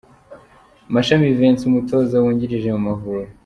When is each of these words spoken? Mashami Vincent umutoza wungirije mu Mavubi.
Mashami 0.93 1.35
Vincent 1.37 1.67
umutoza 1.69 2.15
wungirije 2.23 2.69
mu 2.75 2.81
Mavubi. 2.87 3.29